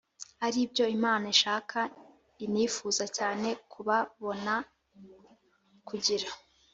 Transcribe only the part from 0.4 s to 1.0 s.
Ari byo